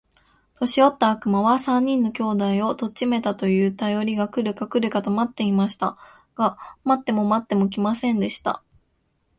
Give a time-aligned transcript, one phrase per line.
[0.55, 2.23] 年よった悪魔は、三人の兄
[2.59, 5.95] 弟を取っちめたと言うたよりが来るか来るかと待っていました。
[6.33, 8.63] が待っても待っても来ませんでした。